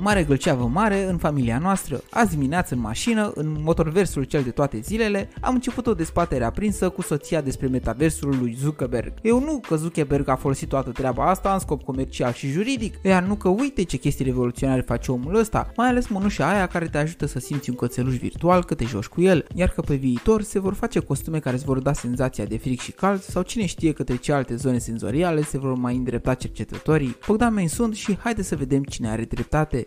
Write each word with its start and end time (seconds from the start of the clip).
mare 0.00 0.24
gălceavă 0.24 0.70
mare 0.72 1.04
în 1.04 1.16
familia 1.16 1.58
noastră. 1.58 2.02
Azi 2.10 2.30
dimineață 2.30 2.74
în 2.74 2.80
mașină, 2.80 3.32
în 3.34 3.56
motorversul 3.62 4.24
cel 4.24 4.42
de 4.42 4.50
toate 4.50 4.80
zilele, 4.80 5.28
am 5.40 5.54
început 5.54 5.86
o 5.86 5.94
dezbatere 5.94 6.44
aprinsă 6.44 6.88
cu 6.88 7.02
soția 7.02 7.40
despre 7.40 7.66
metaversul 7.66 8.36
lui 8.40 8.56
Zuckerberg. 8.60 9.12
Eu 9.22 9.40
nu 9.40 9.60
că 9.68 9.76
Zuckerberg 9.76 10.28
a 10.28 10.36
folosit 10.36 10.68
toată 10.68 10.90
treaba 10.90 11.30
asta 11.30 11.52
în 11.52 11.58
scop 11.58 11.82
comercial 11.82 12.32
și 12.32 12.50
juridic, 12.50 12.94
iar 13.02 13.22
nu 13.22 13.34
că 13.34 13.48
uite 13.48 13.82
ce 13.82 13.96
chestii 13.96 14.24
revoluționare 14.24 14.80
face 14.80 15.12
omul 15.12 15.34
ăsta, 15.34 15.72
mai 15.76 15.88
ales 15.88 16.08
mănușa 16.08 16.48
aia 16.50 16.66
care 16.66 16.86
te 16.86 16.98
ajută 16.98 17.26
să 17.26 17.38
simți 17.38 17.70
un 17.70 17.76
cățeluș 17.76 18.16
virtual 18.16 18.64
că 18.64 18.74
te 18.74 18.84
joci 18.84 19.06
cu 19.06 19.20
el, 19.20 19.46
iar 19.54 19.68
că 19.68 19.80
pe 19.80 19.94
viitor 19.94 20.42
se 20.42 20.60
vor 20.60 20.74
face 20.74 20.98
costume 20.98 21.38
care 21.38 21.56
îți 21.56 21.64
vor 21.64 21.78
da 21.78 21.92
senzația 21.92 22.44
de 22.44 22.58
fric 22.58 22.80
și 22.80 22.92
cald 22.92 23.20
sau 23.20 23.42
cine 23.42 23.66
știe 23.66 23.92
către 23.92 24.16
ce 24.16 24.32
alte 24.32 24.56
zone 24.56 24.78
senzoriale 24.78 25.42
se 25.42 25.58
vor 25.58 25.74
mai 25.74 25.96
îndrepta 25.96 26.34
cercetătorii. 26.34 27.16
Bogdan 27.26 27.54
Main 27.54 27.68
sunt 27.68 27.94
și 27.94 28.18
haide 28.18 28.42
să 28.42 28.56
vedem 28.56 28.82
cine 28.82 29.08
are 29.08 29.24
dreptate. 29.24 29.82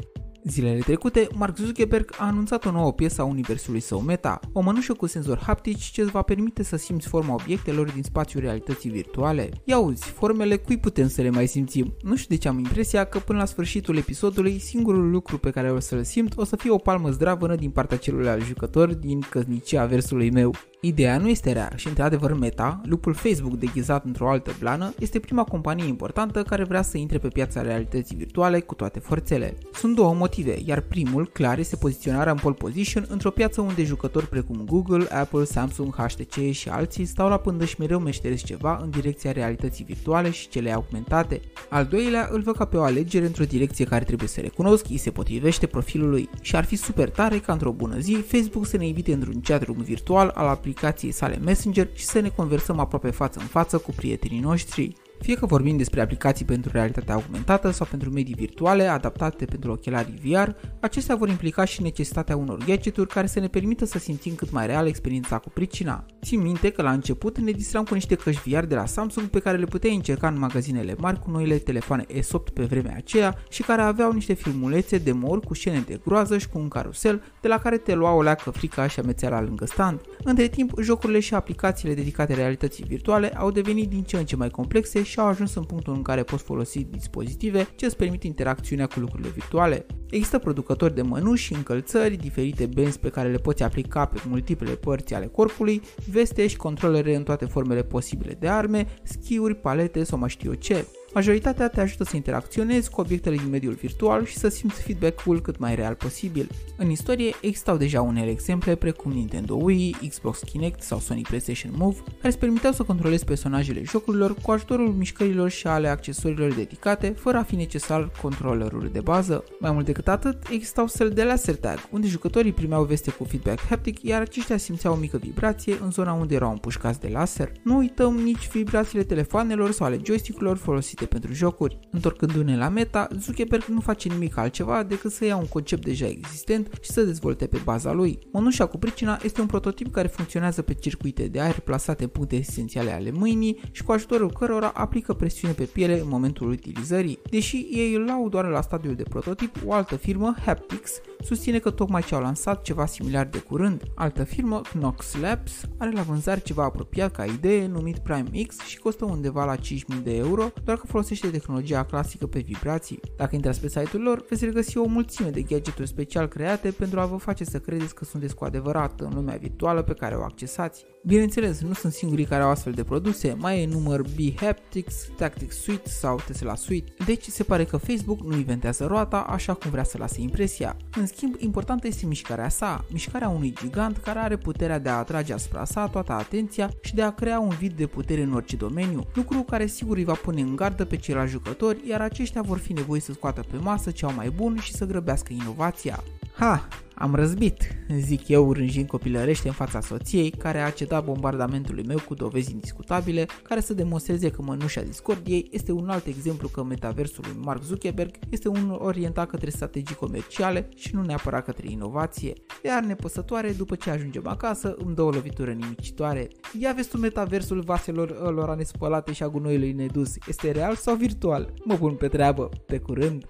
Zilele 0.45 0.79
trecute, 0.79 1.27
Mark 1.35 1.57
Zuckerberg 1.57 2.15
a 2.17 2.25
anunțat 2.25 2.65
o 2.65 2.71
nouă 2.71 2.93
piesă 2.93 3.21
a 3.21 3.25
universului 3.25 3.79
său 3.79 3.99
Meta, 3.99 4.39
o 4.51 4.61
mănușă 4.61 4.93
cu 4.93 5.05
senzor 5.05 5.39
haptici 5.39 5.83
ce 5.83 6.01
îți 6.01 6.11
va 6.11 6.21
permite 6.21 6.63
să 6.63 6.75
simți 6.75 7.07
forma 7.07 7.33
obiectelor 7.33 7.91
din 7.91 8.03
spațiul 8.03 8.41
realității 8.41 8.89
virtuale. 8.89 9.49
Ia 9.63 9.77
uzi, 9.77 10.03
formele 10.03 10.57
cui 10.57 10.77
putem 10.77 11.07
să 11.07 11.21
le 11.21 11.29
mai 11.29 11.47
simțim? 11.47 11.95
Nu 12.01 12.15
știu 12.15 12.35
de 12.35 12.41
ce 12.41 12.47
am 12.47 12.57
impresia 12.57 13.03
că 13.03 13.19
până 13.19 13.39
la 13.39 13.45
sfârșitul 13.45 13.97
episodului, 13.97 14.59
singurul 14.59 15.09
lucru 15.09 15.37
pe 15.37 15.49
care 15.49 15.71
o 15.71 15.79
să-l 15.79 16.03
simt 16.03 16.33
o 16.37 16.43
să 16.43 16.55
fie 16.55 16.71
o 16.71 16.77
palmă 16.77 17.09
zdravănă 17.09 17.55
din 17.55 17.69
partea 17.69 17.97
celuilalt 17.97 18.43
jucător 18.43 18.93
din 18.93 19.19
căznicia 19.19 19.85
versului 19.85 20.31
meu. 20.31 20.55
Ideea 20.85 21.17
nu 21.17 21.29
este 21.29 21.51
rea 21.51 21.71
și 21.75 21.87
într-adevăr 21.87 22.33
Meta, 22.33 22.81
lupul 22.85 23.13
Facebook 23.13 23.53
deghizat 23.53 24.05
într-o 24.05 24.29
altă 24.29 24.51
plană, 24.59 24.93
este 24.99 25.19
prima 25.19 25.43
companie 25.43 25.87
importantă 25.87 26.43
care 26.43 26.63
vrea 26.63 26.81
să 26.81 26.97
intre 26.97 27.17
pe 27.17 27.27
piața 27.27 27.61
realității 27.61 28.15
virtuale 28.15 28.59
cu 28.59 28.73
toate 28.73 28.99
forțele. 28.99 29.57
Sunt 29.73 29.95
două 29.95 30.13
motive, 30.13 30.57
iar 30.65 30.81
primul 30.81 31.27
clar 31.27 31.59
este 31.59 31.75
poziționarea 31.75 32.31
în 32.31 32.37
pole 32.37 32.55
position 32.55 33.05
într-o 33.09 33.29
piață 33.29 33.61
unde 33.61 33.83
jucători 33.83 34.27
precum 34.27 34.63
Google, 34.65 35.05
Apple, 35.11 35.43
Samsung, 35.43 35.95
HTC 35.95 36.51
și 36.51 36.69
alții 36.69 37.05
stau 37.05 37.29
la 37.29 37.37
pândă 37.37 37.65
și 37.65 37.75
mereu 37.79 37.99
meșteresc 37.99 38.43
ceva 38.43 38.79
în 38.81 38.89
direcția 38.89 39.31
realității 39.31 39.85
virtuale 39.85 40.29
și 40.29 40.49
cele 40.49 40.71
augmentate. 40.71 41.41
Al 41.69 41.85
doilea 41.85 42.29
îl 42.31 42.41
văd 42.41 42.55
ca 42.55 42.65
pe 42.65 42.77
o 42.77 42.83
alegere 42.83 43.25
într-o 43.25 43.43
direcție 43.43 43.85
care 43.85 44.03
trebuie 44.03 44.29
să 44.29 44.41
recunosc, 44.41 44.85
îi 44.89 44.97
se 44.97 45.11
potrivește 45.11 45.67
profilului 45.67 46.29
și 46.41 46.55
ar 46.55 46.65
fi 46.65 46.75
super 46.75 47.09
tare 47.09 47.39
ca 47.39 47.53
într-o 47.53 47.71
bună 47.71 47.99
zi 47.99 48.13
Facebook 48.13 48.65
să 48.65 48.77
ne 48.77 48.87
invite 48.87 49.13
într-un 49.13 49.41
chat 49.41 49.63
room 49.63 49.81
virtual 49.81 50.31
al 50.35 50.47
aplicației 50.47 50.71
aplicației 50.73 51.11
sale 51.11 51.37
Messenger 51.37 51.87
și 51.93 52.05
să 52.05 52.19
ne 52.19 52.29
conversăm 52.29 52.79
aproape 52.79 53.09
față 53.09 53.39
în 53.39 53.45
față 53.45 53.77
cu 53.77 53.91
prietenii 53.91 54.39
noștri. 54.39 54.95
Fie 55.19 55.35
că 55.35 55.45
vorbim 55.45 55.77
despre 55.77 56.01
aplicații 56.01 56.45
pentru 56.45 56.71
realitatea 56.73 57.13
augmentată 57.13 57.69
sau 57.69 57.87
pentru 57.89 58.09
medii 58.09 58.33
virtuale 58.33 58.87
adaptate 58.87 59.45
pentru 59.45 59.71
ochelarii 59.71 60.19
VR, 60.23 60.49
acestea 60.79 61.15
vor 61.15 61.29
implica 61.29 61.65
și 61.65 61.81
necesitatea 61.81 62.37
unor 62.37 62.63
gadgeturi 62.65 63.09
care 63.09 63.27
să 63.27 63.39
ne 63.39 63.47
permită 63.47 63.85
să 63.85 63.99
simțim 63.99 64.35
cât 64.35 64.51
mai 64.51 64.65
real 64.65 64.87
experiența 64.87 65.37
cu 65.37 65.49
pricina. 65.49 66.05
Țin 66.23 66.41
minte 66.41 66.69
că 66.69 66.81
la 66.81 66.91
început 66.91 67.37
ne 67.37 67.51
distram 67.51 67.83
cu 67.83 67.93
niște 67.93 68.15
căști 68.15 68.49
VR 68.49 68.63
de 68.63 68.75
la 68.75 68.85
Samsung 68.85 69.27
pe 69.27 69.39
care 69.39 69.57
le 69.57 69.65
puteai 69.65 69.95
încerca 69.95 70.27
în 70.27 70.39
magazinele 70.39 70.95
mari 70.97 71.19
cu 71.19 71.31
noile 71.31 71.57
telefoane 71.57 72.05
S8 72.05 72.53
pe 72.53 72.63
vremea 72.63 72.93
aceea 72.97 73.35
și 73.49 73.61
care 73.61 73.81
aveau 73.81 74.11
niște 74.11 74.33
filmulețe 74.33 74.97
de 74.97 75.11
mor 75.11 75.39
cu 75.39 75.53
scene 75.53 75.83
de 75.87 75.99
groază 76.05 76.37
și 76.37 76.49
cu 76.49 76.59
un 76.59 76.67
carusel 76.67 77.23
de 77.41 77.47
la 77.47 77.59
care 77.59 77.77
te 77.77 77.93
lua 77.93 78.13
o 78.13 78.21
leacă 78.21 78.49
frica 78.49 78.87
și 78.87 78.99
amețeala 78.99 79.41
lângă 79.41 79.65
stand. 79.65 80.01
Între 80.23 80.47
timp, 80.47 80.79
jocurile 80.81 81.19
și 81.19 81.33
aplicațiile 81.33 81.93
dedicate 81.93 82.33
realității 82.33 82.85
virtuale 82.87 83.29
au 83.37 83.51
devenit 83.51 83.89
din 83.89 84.03
ce 84.03 84.17
în 84.17 84.25
ce 84.25 84.35
mai 84.35 84.49
complexe 84.49 85.03
și 85.03 85.12
au 85.19 85.27
ajuns 85.27 85.55
în 85.55 85.63
punctul 85.63 85.93
în 85.93 86.01
care 86.01 86.23
poți 86.23 86.43
folosi 86.43 86.83
dispozitive 86.83 87.67
ce 87.75 87.85
îți 87.85 87.95
permit 87.95 88.23
interacțiunea 88.23 88.87
cu 88.87 88.99
lucrurile 88.99 89.29
virtuale. 89.29 89.85
Există 90.09 90.39
producători 90.39 90.95
de 90.95 91.01
mănuși, 91.01 91.53
încălțări, 91.53 92.15
diferite 92.15 92.65
benzi 92.65 92.99
pe 92.99 93.09
care 93.09 93.29
le 93.29 93.37
poți 93.37 93.63
aplica 93.63 94.05
pe 94.05 94.21
multiple 94.27 94.71
părți 94.71 95.13
ale 95.13 95.25
corpului, 95.25 95.81
veste 96.11 96.47
și 96.47 96.57
controlere 96.57 97.15
în 97.15 97.23
toate 97.23 97.45
formele 97.45 97.83
posibile 97.83 98.33
de 98.39 98.47
arme, 98.47 98.87
schiuri, 99.03 99.55
palete 99.55 100.03
sau 100.03 100.17
mai 100.17 100.29
știu 100.29 100.49
eu 100.49 100.55
ce. 100.55 100.85
Majoritatea 101.13 101.67
te 101.67 101.81
ajută 101.81 102.03
să 102.03 102.15
interacționezi 102.15 102.89
cu 102.89 103.01
obiectele 103.01 103.35
din 103.35 103.49
mediul 103.49 103.73
virtual 103.73 104.25
și 104.25 104.37
să 104.37 104.47
simți 104.47 104.81
feedback-ul 104.81 105.41
cât 105.41 105.57
mai 105.57 105.75
real 105.75 105.93
posibil. 105.93 106.49
În 106.77 106.89
istorie 106.89 107.33
existau 107.41 107.77
deja 107.77 108.01
unele 108.01 108.29
exemple 108.29 108.75
precum 108.75 109.11
Nintendo 109.11 109.55
Wii, 109.55 109.95
Xbox 110.09 110.39
Kinect 110.39 110.81
sau 110.81 110.99
Sony 110.99 111.21
PlayStation 111.21 111.71
Move, 111.77 111.97
care 111.97 112.27
îți 112.27 112.37
permiteau 112.37 112.73
să 112.73 112.83
controlezi 112.83 113.25
personajele 113.25 113.83
jocurilor 113.83 114.35
cu 114.41 114.51
ajutorul 114.51 114.87
mișcărilor 114.87 115.49
și 115.49 115.67
ale 115.67 115.87
accesorilor 115.87 116.53
dedicate, 116.53 117.09
fără 117.17 117.37
a 117.37 117.43
fi 117.43 117.55
necesar 117.55 118.11
controllerul 118.21 118.89
de 118.91 118.99
bază. 118.99 119.43
Mai 119.59 119.71
mult 119.71 119.85
decât 119.85 120.07
atât, 120.07 120.37
existau 120.49 120.87
săli 120.87 121.13
de 121.13 121.23
laser 121.23 121.55
tag, 121.55 121.77
unde 121.91 122.07
jucătorii 122.07 122.53
primeau 122.53 122.83
veste 122.83 123.11
cu 123.11 123.23
feedback 123.23 123.59
haptic, 123.59 124.03
iar 124.03 124.21
aceștia 124.21 124.57
simțeau 124.57 124.93
o 124.93 124.97
mică 124.97 125.17
vibrație 125.17 125.77
în 125.81 125.91
zona 125.91 126.13
unde 126.13 126.35
erau 126.35 126.51
împușcați 126.51 126.99
de 126.99 127.09
laser. 127.11 127.51
Nu 127.61 127.77
uităm 127.77 128.15
nici 128.15 128.49
vibrațiile 128.51 129.03
telefoanelor 129.03 129.71
sau 129.71 129.85
ale 129.85 129.99
joystick-urilor 130.03 130.57
folosite 130.57 131.02
folosite 131.03 131.05
pentru 131.05 131.33
jocuri. 131.33 131.79
Întorcându-ne 131.91 132.57
la 132.57 132.69
meta, 132.69 133.07
Zuckerberg 133.19 133.63
nu 133.63 133.79
face 133.79 134.09
nimic 134.09 134.37
altceva 134.37 134.83
decât 134.83 135.11
să 135.11 135.25
ia 135.25 135.35
un 135.35 135.47
concept 135.47 135.85
deja 135.85 136.07
existent 136.07 136.67
și 136.81 136.91
să 136.91 137.03
dezvolte 137.03 137.47
pe 137.47 137.61
baza 137.63 137.91
lui. 137.91 138.19
Monușa 138.31 138.65
cu 138.65 138.77
pricina 138.77 139.19
este 139.23 139.41
un 139.41 139.47
prototip 139.47 139.91
care 139.91 140.07
funcționează 140.07 140.61
pe 140.61 140.73
circuite 140.73 141.27
de 141.27 141.39
aer 141.39 141.59
plasate 141.59 142.03
în 142.03 142.09
puncte 142.09 142.35
esențiale 142.35 142.91
ale 142.91 143.11
mâinii 143.11 143.59
și 143.71 143.83
cu 143.83 143.91
ajutorul 143.91 144.31
cărora 144.31 144.71
aplică 144.73 145.13
presiune 145.13 145.53
pe 145.53 145.63
piele 145.63 145.99
în 145.99 146.07
momentul 146.07 146.49
utilizării. 146.49 147.19
Deși 147.29 147.67
ei 147.71 147.93
îl 147.93 148.09
au 148.09 148.29
doar 148.29 148.45
la 148.45 148.61
stadiul 148.61 148.95
de 148.95 149.03
prototip, 149.03 149.55
o 149.65 149.73
altă 149.73 149.95
firmă, 149.95 150.35
Haptics, 150.45 150.91
susține 151.23 151.59
că 151.59 151.69
tocmai 151.69 152.01
ce 152.01 152.15
au 152.15 152.21
lansat 152.21 152.61
ceva 152.61 152.85
similar 152.85 153.25
de 153.25 153.39
curând. 153.39 153.83
Altă 153.95 154.23
firmă, 154.23 154.61
Knox 154.61 155.15
Labs, 155.21 155.61
are 155.77 155.91
la 155.91 156.01
vânzare 156.01 156.39
ceva 156.39 156.63
apropiat 156.63 157.11
ca 157.11 157.25
idee 157.25 157.67
numit 157.67 157.97
Prime 157.97 158.43
X 158.47 158.59
și 158.59 158.77
costă 158.77 159.05
undeva 159.05 159.45
la 159.45 159.55
5000 159.55 159.99
de 159.99 160.15
euro, 160.15 160.51
doar 160.63 160.77
că 160.77 160.85
folosește 160.87 161.27
tehnologia 161.27 161.83
clasică 161.83 162.27
pe 162.27 162.39
vibrații. 162.39 162.99
Dacă 163.17 163.35
intrați 163.35 163.61
pe 163.61 163.67
site-ul 163.67 164.03
lor, 164.03 164.25
veți 164.29 164.45
regăsi 164.45 164.77
o 164.77 164.85
mulțime 164.85 165.29
de 165.29 165.41
gadgeturi 165.41 165.87
special 165.87 166.27
create 166.27 166.71
pentru 166.71 166.99
a 166.99 167.05
vă 167.05 167.17
face 167.17 167.43
să 167.43 167.59
credeți 167.59 167.95
că 167.95 168.05
sunteți 168.05 168.35
cu 168.35 168.45
adevărat 168.45 168.99
în 168.99 169.11
lumea 169.13 169.35
virtuală 169.35 169.81
pe 169.81 169.93
care 169.93 170.15
o 170.15 170.23
accesați. 170.23 170.85
Bineînțeles, 171.05 171.61
nu 171.61 171.73
sunt 171.73 171.93
singurii 171.93 172.25
care 172.25 172.43
au 172.43 172.49
astfel 172.49 172.73
de 172.73 172.83
produse, 172.83 173.35
mai 173.39 173.61
e 173.61 173.65
număr 173.65 174.01
B-Haptics, 174.01 174.95
Tactics 175.17 175.55
Suite 175.55 175.89
sau 175.89 176.19
Tesla 176.27 176.55
Suite, 176.55 176.93
deci 177.05 177.25
se 177.25 177.43
pare 177.43 177.65
că 177.65 177.77
Facebook 177.77 178.21
nu 178.21 178.35
inventează 178.35 178.85
roata 178.85 179.17
așa 179.17 179.53
cum 179.53 179.71
vrea 179.71 179.83
să 179.83 179.97
lase 179.97 180.21
impresia. 180.21 180.77
În 180.97 181.05
schimb, 181.15 181.35
importantă 181.37 181.87
este 181.87 182.05
mișcarea 182.05 182.49
sa, 182.49 182.85
mișcarea 182.91 183.29
unui 183.29 183.53
gigant 183.61 183.97
care 183.97 184.19
are 184.19 184.37
puterea 184.37 184.79
de 184.79 184.89
a 184.89 184.97
atrage 184.97 185.33
asupra 185.33 185.65
sa 185.65 185.87
toată 185.87 186.11
atenția 186.11 186.71
și 186.81 186.95
de 186.95 187.01
a 187.01 187.11
crea 187.11 187.39
un 187.39 187.49
vid 187.49 187.73
de 187.73 187.87
putere 187.87 188.21
în 188.21 188.33
orice 188.33 188.55
domeniu, 188.55 189.07
lucru 189.13 189.41
care 189.41 189.65
sigur 189.65 189.97
îi 189.97 190.03
va 190.03 190.13
pune 190.13 190.41
în 190.41 190.55
gardă 190.55 190.85
pe 190.85 190.95
ceilalți 190.95 191.31
jucători, 191.31 191.87
iar 191.87 192.01
aceștia 192.01 192.41
vor 192.41 192.57
fi 192.57 192.73
nevoiți 192.73 193.05
să 193.05 193.11
scoată 193.11 193.43
pe 193.51 193.57
masă 193.57 193.91
ce 193.91 194.05
au 194.05 194.13
mai 194.13 194.29
bun 194.29 194.57
și 194.57 194.73
să 194.73 194.85
grăbească 194.85 195.33
inovația. 195.33 196.03
Ha, 196.35 196.67
am 196.95 197.15
răzbit, 197.15 197.75
zic 197.99 198.27
eu 198.27 198.53
rânjind 198.53 198.87
copilărește 198.87 199.47
în 199.47 199.53
fața 199.53 199.81
soției, 199.81 200.29
care 200.29 200.59
a 200.59 200.69
cedat 200.69 201.05
bombardamentului 201.05 201.83
meu 201.87 201.99
cu 202.07 202.13
dovezi 202.13 202.51
indiscutabile, 202.51 203.25
care 203.43 203.59
să 203.59 203.73
demonstreze 203.73 204.29
că 204.29 204.41
mănușa 204.41 204.81
discordiei 204.81 205.47
este 205.51 205.71
un 205.71 205.89
alt 205.89 206.05
exemplu 206.05 206.47
că 206.47 206.63
metaversul 206.63 207.23
lui 207.27 207.43
Mark 207.43 207.63
Zuckerberg 207.63 208.15
este 208.29 208.47
unul 208.47 208.79
orientat 208.81 209.27
către 209.27 209.49
strategii 209.49 209.95
comerciale 209.95 210.69
și 210.75 210.95
nu 210.95 211.01
neapărat 211.01 211.45
către 211.45 211.71
inovație. 211.71 212.33
Iar 212.63 212.83
nepăsătoare, 212.83 213.51
după 213.51 213.75
ce 213.75 213.89
ajungem 213.89 214.27
acasă, 214.27 214.75
îmi 214.85 214.95
dă 214.95 215.01
o 215.01 215.09
lovitură 215.09 215.51
nimicitoare. 215.51 216.27
Ia 216.59 216.73
vezi 216.73 216.89
tu 216.89 216.97
metaversul 216.97 217.61
vaselor 217.61 218.33
lor 218.33 218.55
nespălate 218.55 219.13
și 219.13 219.23
a 219.23 219.29
gunoiului 219.29 219.71
nedus. 219.71 220.13
Este 220.27 220.51
real 220.51 220.75
sau 220.75 220.95
virtual? 220.95 221.53
Mă 221.63 221.75
pun 221.75 221.95
pe 221.95 222.07
treabă. 222.07 222.49
Pe 222.65 222.77
curând! 222.77 223.25